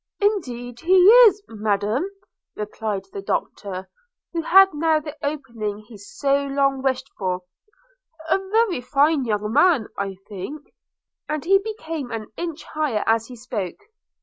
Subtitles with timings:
[0.19, 2.09] 'Indeed he is, Madam,'
[2.55, 3.87] replied the Doctor,
[4.33, 7.43] who had now the opening he so long wished for;
[8.27, 10.73] 'a very fine young man, I think;'
[11.29, 13.77] and he became an inch higher as he spoke.